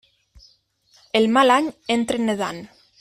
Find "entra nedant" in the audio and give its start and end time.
1.97-2.65